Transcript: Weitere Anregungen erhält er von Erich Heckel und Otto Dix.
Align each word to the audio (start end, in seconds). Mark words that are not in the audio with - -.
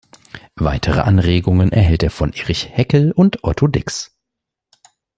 Weitere 0.55 1.01
Anregungen 1.01 1.71
erhält 1.71 2.01
er 2.01 2.09
von 2.09 2.33
Erich 2.33 2.67
Heckel 2.75 3.11
und 3.11 3.43
Otto 3.43 3.67
Dix. 3.67 4.17